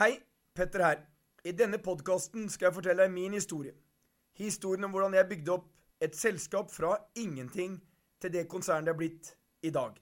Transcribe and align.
Hei, 0.00 0.14
Petter 0.56 0.80
her. 0.80 1.00
I 1.44 1.52
denne 1.52 1.76
podkasten 1.84 2.46
skal 2.48 2.70
jeg 2.70 2.74
fortelle 2.78 3.04
deg 3.04 3.12
min 3.12 3.34
historie. 3.36 3.74
Historien 4.40 4.86
om 4.86 4.94
hvordan 4.94 5.12
jeg 5.12 5.28
bygde 5.28 5.52
opp 5.52 5.66
et 6.00 6.16
selskap 6.16 6.70
fra 6.72 6.94
ingenting 7.20 7.74
til 8.16 8.32
det 8.32 8.46
konsernet 8.48 8.88
det 8.88 8.94
er 8.94 8.96
blitt 8.96 9.28
i 9.60 9.74
dag. 9.74 9.98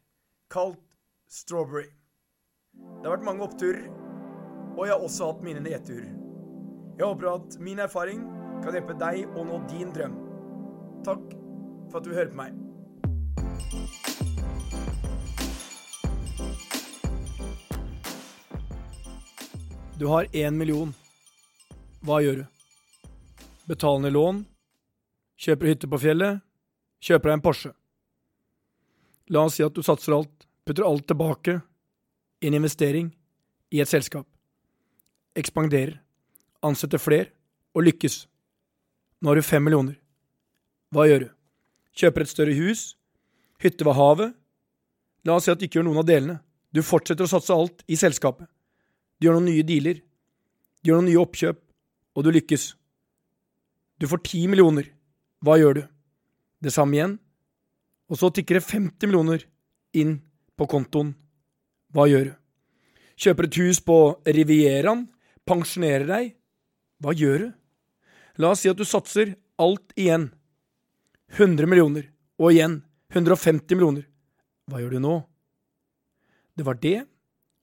Kalt 0.54 0.78
Strawberry. 1.26 1.88
Det 2.78 3.08
har 3.08 3.16
vært 3.16 3.26
mange 3.26 3.42
oppturer, 3.48 3.90
og 4.76 4.84
jeg 4.84 4.94
har 4.94 5.08
også 5.08 5.32
hatt 5.32 5.44
mine 5.48 5.66
nedturer. 5.66 6.14
Jeg 6.94 7.02
håper 7.02 7.32
at 7.32 7.58
min 7.58 7.82
erfaring 7.82 8.22
kan 8.62 8.78
hjelpe 8.78 9.00
deg 9.02 9.34
å 9.34 9.48
nå 9.50 9.58
din 9.74 9.90
drøm. 9.98 10.14
Takk 11.10 11.26
for 11.90 11.98
at 11.98 12.06
du 12.06 12.14
hører 12.14 12.30
på 12.30 12.42
meg. 12.44 12.57
Du 19.98 20.06
har 20.06 20.26
én 20.32 20.54
million. 20.54 20.92
Hva 22.06 22.20
gjør 22.22 22.36
du? 22.38 22.44
Betaler 23.66 24.04
ned 24.04 24.12
lån? 24.14 24.36
Kjøper 25.42 25.72
hytte 25.72 25.88
på 25.90 25.98
fjellet? 25.98 26.38
Kjøper 27.02 27.32
deg 27.32 27.34
en 27.34 27.42
Porsche? 27.42 27.70
La 29.34 29.42
oss 29.42 29.56
si 29.58 29.64
at 29.66 29.74
du 29.74 29.82
satser 29.82 30.14
alt, 30.14 30.46
putter 30.62 30.86
alt 30.86 31.02
tilbake 31.10 31.56
i 32.38 32.46
en 32.46 32.56
investering 32.60 33.08
i 33.74 33.80
et 33.82 33.90
selskap. 33.90 34.28
Ekspanderer, 35.34 35.96
ansetter 36.62 37.02
flere 37.02 37.32
og 37.74 37.88
lykkes. 37.88 38.20
Nå 39.18 39.32
har 39.32 39.40
du 39.40 39.48
fem 39.48 39.66
millioner. 39.66 39.96
Hva 40.94 41.08
gjør 41.08 41.24
du? 41.24 41.32
Kjøper 41.98 42.22
et 42.22 42.30
større 42.30 42.54
hus? 42.54 42.92
Hytte 43.58 43.82
ved 43.82 43.98
havet? 43.98 44.38
La 45.26 45.40
oss 45.40 45.50
si 45.50 45.52
at 45.56 45.58
du 45.58 45.66
ikke 45.66 45.80
gjør 45.80 45.88
noen 45.90 46.04
av 46.04 46.06
delene. 46.06 46.38
Du 46.70 46.84
fortsetter 46.86 47.26
å 47.26 47.32
satse 47.34 47.50
alt 47.50 47.82
i 47.90 47.98
selskapet. 47.98 48.46
Du 49.18 49.26
gjør 49.26 49.38
noen 49.38 49.50
nye 49.50 49.66
dealer. 49.66 50.00
Du 50.82 50.90
gjør 50.90 51.00
noen 51.00 51.10
nye 51.10 51.22
oppkjøp, 51.22 51.58
og 52.14 52.24
du 52.24 52.30
lykkes. 52.34 52.70
Du 53.98 54.06
får 54.06 54.22
ti 54.26 54.44
millioner. 54.46 54.86
Hva 55.42 55.58
gjør 55.58 55.80
du? 55.80 55.82
Det 56.62 56.72
samme 56.74 56.94
igjen. 56.94 57.16
Og 58.08 58.18
så 58.20 58.30
tikker 58.34 58.58
det 58.58 58.66
50 58.70 59.10
millioner 59.10 59.44
inn 59.98 60.18
på 60.58 60.68
kontoen. 60.70 61.12
Hva 61.94 62.06
gjør 62.10 62.30
du? 62.30 62.34
Kjøper 63.18 63.48
et 63.48 63.58
hus 63.58 63.80
på 63.82 63.98
Rivieraen? 64.26 65.08
Pensjonerer 65.48 66.06
deg? 66.06 66.34
Hva 67.02 67.14
gjør 67.16 67.42
du? 67.42 67.48
La 68.38 68.52
oss 68.54 68.62
si 68.62 68.70
at 68.70 68.78
du 68.78 68.86
satser 68.86 69.34
alt 69.58 69.94
igjen. 69.98 70.28
100 71.34 71.66
millioner. 71.66 72.06
Og 72.38 72.54
igjen 72.54 72.80
150 73.10 73.74
millioner. 73.74 74.06
Hva 74.70 74.82
gjør 74.82 74.94
du 74.94 75.02
nå? 75.02 75.16
Det 76.58 76.66
var 76.66 76.78
det 76.78 77.00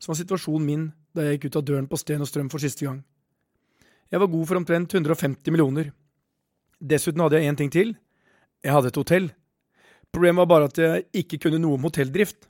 som 0.02 0.12
var 0.12 0.20
situasjonen 0.20 0.68
min 0.68 0.86
da 1.16 1.26
jeg 1.26 1.38
gikk 1.38 1.50
ut 1.50 1.60
av 1.62 1.68
døren 1.70 1.88
på 1.90 2.00
Sten 2.00 2.24
og 2.24 2.30
Strøm 2.30 2.50
for 2.52 2.62
siste 2.64 2.86
gang. 2.86 3.00
Jeg 4.12 4.22
var 4.22 4.32
god 4.32 4.48
for 4.50 4.60
omtrent 4.60 4.94
150 4.94 5.54
millioner. 5.54 5.92
Dessuten 6.80 7.24
hadde 7.24 7.40
jeg 7.40 7.52
én 7.52 7.58
ting 7.60 7.72
til. 7.74 7.96
Jeg 8.64 8.76
hadde 8.76 8.92
et 8.92 9.00
hotell. 9.00 9.30
Problemet 10.14 10.44
var 10.44 10.52
bare 10.52 10.70
at 10.70 10.80
jeg 10.80 11.06
ikke 11.24 11.40
kunne 11.46 11.60
noe 11.62 11.80
om 11.80 11.88
hotelldrift. 11.88 12.48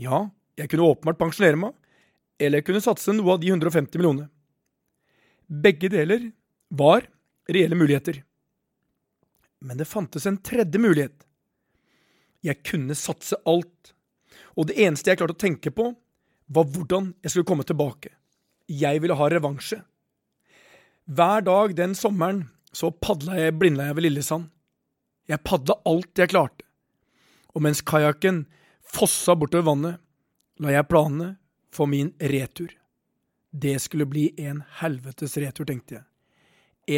Ja, 0.00 0.24
jeg 0.58 0.70
kunne 0.70 0.88
åpenbart 0.88 1.20
pensjonere 1.20 1.60
meg, 1.60 1.74
eller 2.40 2.60
jeg 2.60 2.68
kunne 2.68 2.84
satse 2.84 3.14
noe 3.14 3.34
av 3.34 3.42
de 3.42 3.50
150 3.52 3.98
millionene. 4.00 4.30
Begge 5.46 5.90
deler 5.92 6.30
var 6.72 7.06
reelle 7.50 7.76
muligheter. 7.78 8.22
Men 9.62 9.78
det 9.78 9.90
fantes 9.90 10.26
en 10.26 10.40
tredje 10.42 10.80
mulighet. 10.80 11.26
Jeg 12.42 12.62
kunne 12.66 12.96
satse 12.98 13.38
alt, 13.46 13.92
og 14.58 14.66
det 14.68 14.80
eneste 14.82 15.12
jeg 15.12 15.20
klarte 15.20 15.36
å 15.36 15.42
tenke 15.44 15.70
på, 15.70 15.92
var 16.52 16.68
hvordan 16.68 17.12
jeg 17.22 17.32
skulle 17.32 17.48
komme 17.48 17.66
tilbake. 17.66 18.12
Jeg 18.68 19.02
ville 19.02 19.16
ha 19.16 19.28
revansje. 19.28 19.80
Hver 21.10 21.44
dag 21.44 21.74
den 21.76 21.96
sommeren 21.98 22.44
så 22.72 22.92
padla 22.92 23.36
jeg 23.38 23.56
blindleia 23.58 23.94
ved 23.96 24.06
Lillesand. 24.06 24.48
Jeg 25.28 25.42
padla 25.44 25.76
alt 25.88 26.18
jeg 26.18 26.32
klarte. 26.32 26.64
Og 27.52 27.64
mens 27.64 27.82
kajakken 27.84 28.44
fossa 28.92 29.34
bortover 29.36 29.66
vannet, 29.66 29.98
la 30.62 30.72
jeg 30.72 30.88
planene 30.88 31.34
for 31.72 31.90
min 31.90 32.12
retur. 32.32 32.70
Det 33.52 33.76
skulle 33.82 34.08
bli 34.08 34.30
en 34.40 34.62
helvetes 34.80 35.36
retur, 35.40 35.66
tenkte 35.68 35.98
jeg. 35.98 36.04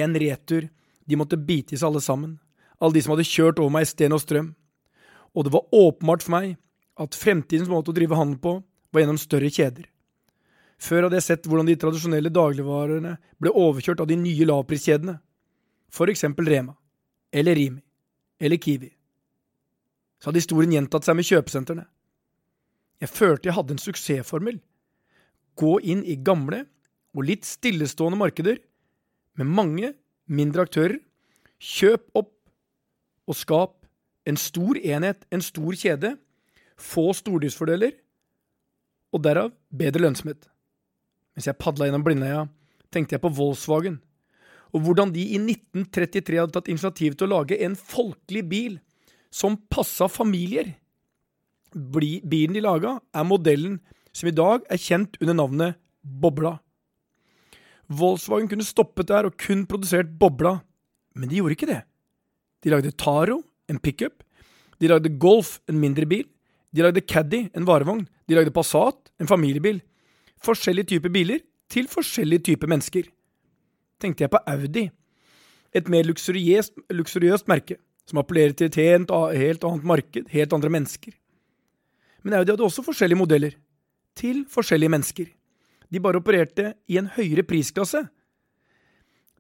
En 0.02 0.14
retur 0.18 0.68
de 1.04 1.18
måtte 1.18 1.38
bite 1.38 1.74
i 1.74 1.78
seg 1.78 1.90
alle 1.90 2.02
sammen, 2.04 2.36
alle 2.78 2.96
de 2.96 3.02
som 3.04 3.14
hadde 3.14 3.26
kjørt 3.28 3.58
over 3.58 3.72
meg 3.74 3.86
i 3.86 3.90
sten 3.90 4.14
og 4.14 4.22
strøm. 4.22 4.52
Og 5.34 5.46
det 5.46 5.54
var 5.54 5.74
åpenbart 5.74 6.22
for 6.22 6.36
meg 6.36 6.54
at 7.00 7.18
fremtidens 7.18 7.70
måte 7.70 7.90
å 7.90 7.96
drive 7.96 8.18
handel 8.18 8.38
på 8.38 8.54
var 8.94 9.04
gjennom 9.04 9.20
større 9.20 9.50
kjeder. 9.52 9.88
Før 10.80 11.06
hadde 11.06 11.18
jeg 11.18 11.26
sett 11.28 11.46
hvordan 11.48 11.68
de 11.68 11.76
tradisjonelle 11.80 12.32
dagligvarene 12.34 13.14
ble 13.42 13.52
overkjørt 13.54 14.02
av 14.02 14.10
de 14.10 14.18
nye 14.18 14.48
lavpriskjedene, 14.48 15.16
for 15.94 16.10
eksempel 16.10 16.48
Rema, 16.50 16.74
eller 17.34 17.58
Rimi, 17.58 17.82
eller 18.42 18.60
Kiwi. 18.60 18.90
Så 20.18 20.30
hadde 20.30 20.42
historien 20.42 20.74
gjentatt 20.74 21.06
seg 21.06 21.18
med 21.18 21.28
kjøpesentrene. 21.28 21.84
Jeg 23.02 23.10
følte 23.10 23.50
jeg 23.50 23.56
hadde 23.58 23.74
en 23.76 23.82
suksessformel. 23.82 24.60
Gå 25.58 25.74
inn 25.86 26.02
i 26.06 26.16
gamle 26.16 26.64
og 27.14 27.26
litt 27.28 27.46
stillestående 27.46 28.18
markeder 28.18 28.58
med 29.38 29.50
mange 29.50 29.92
mindre 30.26 30.64
aktører, 30.66 30.98
kjøp 31.58 32.08
opp 32.18 32.32
og 33.28 33.38
skap 33.38 33.76
en 34.28 34.38
stor 34.40 34.78
enhet, 34.80 35.26
en 35.30 35.42
stor 35.44 35.76
kjede, 35.76 36.14
få 36.80 37.12
stordriftsfordeler, 37.16 37.92
og 39.14 39.22
derav 39.22 39.52
bedre 39.70 40.02
lønnsomhet. 40.02 40.48
Mens 41.34 41.48
jeg 41.48 41.58
padla 41.58 41.88
gjennom 41.88 42.04
Blindøya, 42.06 42.44
tenkte 42.94 43.16
jeg 43.16 43.22
på 43.22 43.32
Volkswagen, 43.34 44.00
og 44.74 44.82
hvordan 44.82 45.12
de 45.14 45.22
i 45.22 45.38
1933 45.38 46.40
hadde 46.40 46.54
tatt 46.56 46.70
initiativ 46.70 47.14
til 47.14 47.28
å 47.28 47.38
lage 47.38 47.58
en 47.62 47.76
folkelig 47.78 48.42
bil 48.50 48.76
som 49.34 49.58
passa 49.70 50.08
familier. 50.10 50.72
Bilen 51.74 52.54
de 52.54 52.62
laga, 52.62 52.98
er 53.14 53.26
modellen 53.26 53.78
som 54.14 54.30
i 54.30 54.34
dag 54.34 54.66
er 54.70 54.82
kjent 54.82 55.18
under 55.22 55.38
navnet 55.38 55.80
Bobla. 56.02 56.56
Volkswagen 57.90 58.48
kunne 58.50 58.66
stoppet 58.66 59.10
der 59.10 59.28
og 59.28 59.38
kun 59.38 59.64
produsert 59.70 60.10
Bobla, 60.18 60.58
men 61.14 61.30
de 61.30 61.38
gjorde 61.38 61.58
ikke 61.58 61.70
det. 61.70 61.82
De 62.64 62.72
lagde 62.72 62.94
Taro, 62.98 63.42
en 63.70 63.78
pickup. 63.78 64.22
De 64.80 64.90
lagde 64.90 65.12
Golf, 65.20 65.58
en 65.70 65.78
mindre 65.78 66.06
bil. 66.08 66.26
De 66.74 66.82
lagde 66.82 67.04
Caddy, 67.06 67.48
en 67.54 67.66
varevogn. 67.68 68.06
De 68.26 68.34
lagde 68.34 68.50
Passat, 68.54 68.98
en 69.20 69.30
familiebil. 69.30 69.80
Forskjellige 70.44 70.94
typer 70.94 71.12
biler 71.14 71.44
til 71.70 71.88
forskjellige 71.90 72.50
typer 72.50 72.70
mennesker. 72.70 73.08
Tenkte 74.02 74.24
jeg 74.24 74.32
på 74.32 74.40
Audi, 74.50 74.88
et 75.74 75.88
mer 75.90 76.06
luksuriøst, 76.06 77.48
merke, 77.50 77.78
som 78.06 78.20
appellerer 78.20 78.52
til 78.52 78.68
et 78.68 78.78
helt, 78.78 79.10
helt 79.10 79.64
annet 79.64 79.86
marked, 79.86 80.28
helt 80.30 80.52
andre 80.52 80.70
mennesker. 80.70 81.14
Men 82.22 82.38
Audi 82.38 82.52
hadde 82.52 82.66
også 82.66 82.84
forskjellige 82.84 83.18
modeller, 83.18 83.56
til 84.14 84.44
forskjellige 84.50 84.92
mennesker. 84.92 85.26
De 85.90 86.00
bare 86.00 86.20
opererte 86.20 86.74
i 86.88 86.98
en 86.98 87.10
høyere 87.16 87.42
prisklasse. 87.46 88.04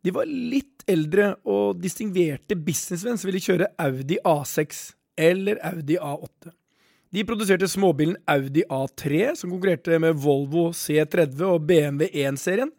De 0.04 0.12
var 0.14 0.26
litt 0.28 0.82
eldre 0.90 1.34
og 1.48 1.78
distingverte 1.80 2.58
businessmenn 2.58 3.18
som 3.18 3.30
ville 3.30 3.42
kjøre 3.42 3.70
Audi 3.80 4.18
A6 4.26 4.82
eller 5.16 5.60
Audi 5.64 5.96
A8. 5.96 6.50
De 7.14 7.22
produserte 7.22 7.68
småbilen 7.70 8.16
Audi 8.26 8.64
A3, 8.66 9.34
som 9.38 9.50
konkurrerte 9.52 10.00
med 10.02 10.16
Volvo 10.18 10.72
C30 10.74 11.42
og 11.46 11.60
BMW 11.68 12.08
1-serien. 12.10 12.72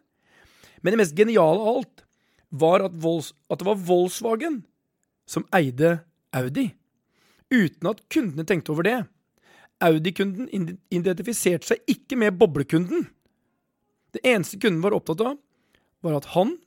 Men 0.84 0.92
det 0.92 1.00
mest 1.00 1.16
geniale 1.16 1.56
av 1.62 1.78
alt 1.78 2.02
var 2.52 2.84
at, 2.84 2.98
Vols 3.00 3.30
at 3.48 3.62
det 3.62 3.68
var 3.68 3.80
Volkswagen 3.80 4.58
som 5.26 5.46
eide 5.56 5.94
Audi, 6.36 6.68
uten 7.48 7.88
at 7.88 8.02
kundene 8.12 8.44
tenkte 8.44 8.74
over 8.74 8.84
det. 8.84 8.98
Audi-kunden 9.80 10.76
identifiserte 10.92 11.72
seg 11.72 11.88
ikke 11.96 12.20
med 12.20 12.36
boblekunden. 12.36 13.08
Det 14.12 14.20
eneste 14.20 14.60
kunden 14.60 14.84
var 14.84 14.98
opptatt 14.98 15.24
av, 15.24 15.40
var 16.04 16.20
at 16.20 16.28
han 16.36 16.58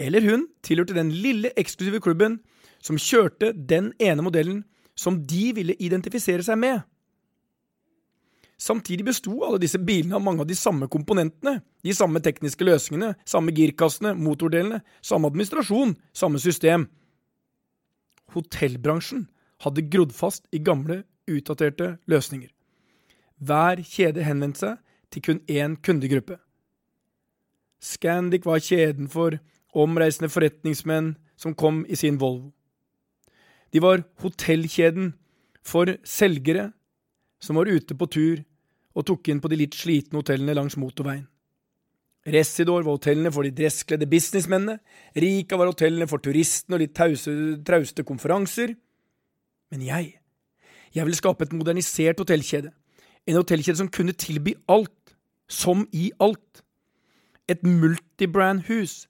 eller 0.00 0.24
hun 0.24 0.48
tilhørte 0.64 0.96
den 0.96 1.12
lille 1.12 1.52
eksklusive 1.58 2.00
klubben 2.00 2.40
som 2.80 2.96
kjørte 2.96 3.52
den 3.52 3.92
ene 4.00 4.24
modellen 4.24 4.64
som 4.98 5.20
de 5.26 5.52
ville 5.54 5.76
identifisere 5.78 6.42
seg 6.44 6.58
med. 6.58 6.82
Samtidig 8.58 9.04
besto 9.06 9.36
alle 9.46 9.60
disse 9.62 9.78
bilene 9.78 10.16
av 10.18 10.24
mange 10.26 10.42
av 10.42 10.48
de 10.50 10.56
samme 10.58 10.88
komponentene, 10.90 11.60
de 11.86 11.94
samme 11.94 12.18
tekniske 12.24 12.66
løsningene, 12.66 13.12
samme 13.22 13.54
girkassene, 13.54 14.16
motordelene, 14.18 14.80
samme 14.98 15.30
administrasjon, 15.30 15.94
samme 16.10 16.42
system. 16.42 16.88
Hotellbransjen 18.34 19.28
hadde 19.62 19.86
grodd 19.92 20.14
fast 20.14 20.50
i 20.50 20.58
gamle, 20.58 21.04
utdaterte 21.30 21.94
løsninger. 22.10 22.50
Hver 23.38 23.84
kjede 23.86 24.26
henvendte 24.26 24.64
seg 24.64 24.84
til 25.14 25.24
kun 25.24 25.40
én 25.46 25.78
kundegruppe. 25.78 26.40
Scandic 27.78 28.46
var 28.48 28.58
kjeden 28.58 29.06
for 29.12 29.38
omreisende 29.78 30.30
forretningsmenn 30.32 31.14
som 31.38 31.54
kom 31.54 31.84
i 31.86 31.94
sin 31.94 32.18
Volvo. 32.18 32.50
De 33.72 33.82
var 33.84 34.04
hotellkjeden 34.22 35.12
for 35.66 35.90
selgere 36.06 36.70
som 37.42 37.58
var 37.58 37.70
ute 37.70 37.96
på 37.98 38.08
tur 38.10 38.44
og 38.98 39.06
tok 39.06 39.28
inn 39.30 39.42
på 39.42 39.50
de 39.52 39.60
litt 39.60 39.76
slitne 39.78 40.20
hotellene 40.20 40.56
langs 40.56 40.78
motorveien. 40.80 41.26
Residor 42.28 42.82
var 42.82 42.96
hotellene 42.96 43.30
for 43.32 43.46
de 43.46 43.54
dresskledde 43.54 44.08
businessmennene, 44.10 44.78
Rika 45.16 45.56
var 45.56 45.70
hotellene 45.70 46.08
for 46.10 46.20
turistene 46.20 46.76
og 46.76 46.82
litt 46.82 46.96
tause, 46.96 47.32
trauste 47.64 48.04
konferanser. 48.04 48.74
Men 49.72 49.84
jeg, 49.86 50.10
jeg 50.92 51.06
ville 51.06 51.20
skape 51.20 51.46
et 51.46 51.54
modernisert 51.56 52.20
hotellkjede, 52.20 52.72
en 53.28 53.38
hotellkjede 53.38 53.80
som 53.80 53.92
kunne 53.92 54.16
tilby 54.18 54.56
alt, 54.72 55.14
som 55.48 55.86
i 55.92 56.10
alt. 56.20 56.64
Et 57.48 57.62
multibrand-hus, 57.64 59.06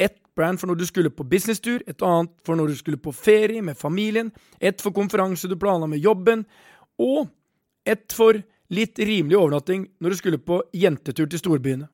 ett 0.00 0.21
brand 0.36 0.60
for 0.60 0.70
når 0.70 0.80
du 0.80 0.86
skulle 0.88 1.12
på 1.12 1.26
businesstur, 1.28 1.82
et 1.86 2.02
annet 2.02 2.32
for 2.44 2.56
når 2.56 2.72
du 2.72 2.76
skulle 2.78 3.00
på 3.00 3.12
ferie 3.12 3.62
med 3.62 3.78
familien, 3.78 4.32
et 4.60 4.80
for 4.80 4.94
konferanse 4.94 5.48
du 5.48 5.56
planla 5.60 5.88
med 5.90 6.02
jobben, 6.02 6.46
og 6.98 7.28
et 7.84 8.12
for 8.12 8.38
litt 8.72 8.98
rimelig 8.98 9.36
overnatting 9.36 9.86
når 10.00 10.10
du 10.10 10.20
skulle 10.20 10.40
på 10.40 10.62
jentetur 10.72 11.28
til 11.28 11.42
storbyene. 11.42 11.88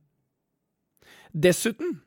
Dessuten 1.35 1.99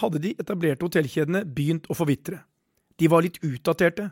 hadde 0.00 0.22
de 0.22 0.34
etablerte 0.40 0.86
hotellkjedene 0.86 1.44
begynt 1.46 1.86
å 1.90 1.96
forvitre. 1.96 2.40
De 2.98 3.10
var 3.10 3.24
litt 3.26 3.40
utdaterte. 3.44 4.08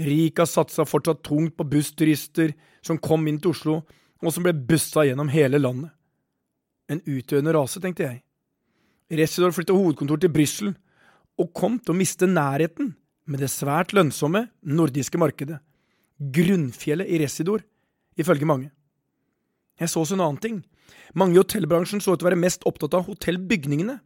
Rika 0.00 0.46
satsa 0.48 0.86
fortsatt 0.88 1.22
tungt 1.26 1.56
på 1.56 1.66
bussturister 1.70 2.54
som 2.84 2.98
kom 2.98 3.26
inn 3.28 3.38
til 3.40 3.52
Oslo, 3.54 3.82
og 4.24 4.32
som 4.32 4.46
ble 4.46 4.54
bussa 4.56 5.04
gjennom 5.04 5.30
hele 5.32 5.60
landet. 5.60 5.92
En 6.88 7.00
utdøende 7.00 7.52
rase, 7.56 7.80
tenkte 7.80 8.04
jeg. 8.04 8.22
Residor 9.12 9.52
flytta 9.52 9.76
hovedkontor 9.76 10.20
til 10.22 10.32
Brussel, 10.32 10.74
og 11.36 11.50
kom 11.56 11.76
til 11.80 11.92
å 11.92 11.98
miste 11.98 12.28
nærheten 12.30 12.94
med 13.28 13.42
det 13.42 13.50
svært 13.52 13.92
lønnsomme 13.96 14.46
nordiske 14.64 15.18
markedet. 15.20 15.58
Grunnfjellet 16.18 17.10
i 17.10 17.18
Residor, 17.20 17.64
ifølge 18.16 18.48
mange. 18.48 18.70
Jeg 19.80 19.90
så 19.90 20.04
også 20.04 20.16
en 20.16 20.24
annen 20.24 20.40
ting. 20.40 20.60
Mange 21.18 21.34
i 21.34 21.42
hotellbransjen 21.42 22.00
så 22.00 22.14
ut 22.14 22.20
til 22.20 22.28
å 22.28 22.30
være 22.30 22.40
mest 22.40 22.64
opptatt 22.68 22.94
av 22.96 23.08
hotellbygningene. 23.08 23.98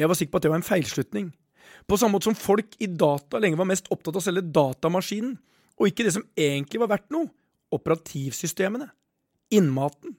Jeg 0.00 0.10
var 0.10 0.18
sikker 0.18 0.32
på 0.32 0.40
at 0.40 0.46
det 0.46 0.52
var 0.52 0.60
en 0.60 0.66
feilslutning. 0.66 1.30
På 1.86 1.98
samme 1.98 2.16
måte 2.16 2.28
som 2.28 2.38
folk 2.38 2.74
i 2.82 2.88
data 2.90 3.40
lenge 3.42 3.58
var 3.60 3.68
mest 3.70 3.88
opptatt 3.92 4.16
av 4.16 4.22
å 4.22 4.24
selge 4.24 4.44
datamaskinen, 4.54 5.36
og 5.78 5.88
ikke 5.88 6.04
det 6.06 6.14
som 6.16 6.26
egentlig 6.38 6.82
var 6.82 6.90
verdt 6.92 7.12
noe, 7.14 7.30
operativsystemene, 7.72 8.90
innmaten. 9.54 10.16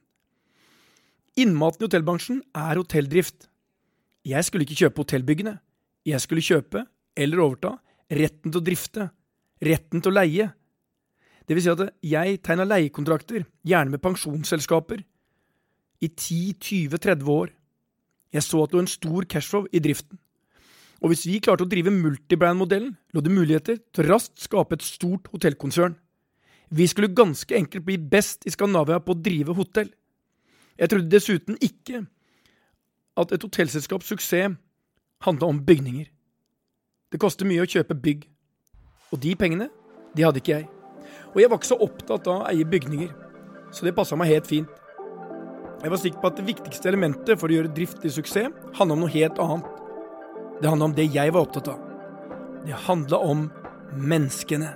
Innmaten 1.40 1.84
i 1.84 1.86
hotellbransjen 1.88 2.40
er 2.56 2.80
hotelldrift. 2.80 3.48
Jeg 4.24 4.44
skulle 4.46 4.64
ikke 4.64 4.84
kjøpe 4.84 5.02
hotellbyggene. 5.02 5.54
Jeg 6.08 6.20
skulle 6.20 6.44
kjøpe, 6.44 6.84
eller 7.16 7.42
overta, 7.44 7.74
retten 8.12 8.52
til 8.52 8.60
å 8.60 8.64
drifte, 8.64 9.08
retten 9.64 10.04
til 10.04 10.12
å 10.12 10.16
leie. 10.18 10.46
Det 11.44 11.56
vil 11.56 11.64
si 11.64 11.72
at 11.72 11.82
jeg 12.04 12.40
tegna 12.44 12.64
leiekontrakter, 12.68 13.44
gjerne 13.64 13.92
med 13.92 14.02
pensjonsselskaper, 14.04 15.02
i 16.04 16.08
10-20-30 16.08 17.28
år. 17.32 17.52
Jeg 18.34 18.44
så 18.44 18.64
at 18.64 18.72
det 18.72 18.76
lå 18.76 18.84
en 18.84 18.90
stor 18.90 19.26
cashflow 19.30 19.68
i 19.72 19.80
driften. 19.80 20.18
Og 21.04 21.12
hvis 21.12 21.26
vi 21.28 21.40
klarte 21.44 21.66
å 21.66 21.68
drive 21.68 21.92
multibrand-modellen, 21.92 22.94
lå 23.12 23.22
det 23.24 23.32
muligheter 23.32 23.78
til 23.92 24.08
raskt 24.08 24.40
skape 24.40 24.78
et 24.78 24.84
stort 24.84 25.28
hotellkonsern. 25.32 25.96
Vi 26.74 26.86
skulle 26.88 27.12
ganske 27.12 27.56
enkelt 27.56 27.84
bli 27.86 27.98
best 28.00 28.46
i 28.48 28.52
Skandinavia 28.52 29.02
på 29.04 29.12
å 29.12 29.20
drive 29.20 29.56
hotell. 29.56 29.90
Jeg 30.80 30.90
trodde 30.90 31.12
dessuten 31.12 31.60
ikke 31.62 32.06
at 33.20 33.32
et 33.32 33.42
hotellselskaps 33.42 34.10
suksess 34.10 34.56
handla 35.24 35.46
om 35.46 35.60
bygninger. 35.66 36.06
Det 37.12 37.20
koster 37.22 37.46
mye 37.46 37.62
å 37.62 37.70
kjøpe 37.70 37.94
bygg. 37.94 38.24
Og 39.14 39.20
de 39.22 39.34
pengene, 39.38 39.68
de 40.16 40.24
hadde 40.26 40.40
ikke 40.42 40.56
jeg. 40.58 40.68
Og 41.34 41.40
jeg 41.40 41.50
var 41.50 41.60
ikke 41.60 41.70
så 41.70 41.78
opptatt 41.82 42.28
av 42.30 42.42
å 42.42 42.48
eie 42.50 42.66
bygninger, 42.66 43.12
så 43.74 43.86
det 43.86 43.94
passa 43.94 44.18
meg 44.18 44.32
helt 44.32 44.50
fint. 44.50 44.70
Jeg 45.82 45.92
var 45.92 46.00
sikker 46.00 46.20
på 46.22 46.30
at 46.30 46.38
det 46.38 46.46
viktigste 46.48 46.88
elementet 46.88 47.38
for 47.38 47.50
å 47.50 47.56
gjøre 47.58 47.72
drift 47.76 48.00
til 48.02 48.12
suksess 48.14 48.54
handla 48.78 48.96
om 48.96 49.04
noe 49.04 49.12
helt 49.12 49.38
annet. 49.42 49.66
Det 50.62 50.70
handla 50.70 50.88
om 50.88 50.94
det 50.96 51.10
jeg 51.12 51.34
var 51.34 51.44
opptatt 51.44 51.68
av. 51.74 51.82
Det 52.64 52.78
handla 52.86 53.20
om 53.20 53.48
menneskene. 53.92 54.70